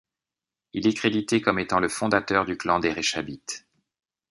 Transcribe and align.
Il 0.73 0.87
est 0.87 0.95
crédité 0.97 1.41
comme 1.41 1.59
étant 1.59 1.79
le 1.79 1.87
fondateur 1.87 2.45
du 2.45 2.57
clan 2.57 2.79
des 2.79 2.91
Réchabites. 2.91 3.67